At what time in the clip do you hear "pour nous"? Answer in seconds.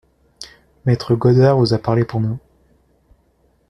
2.05-2.39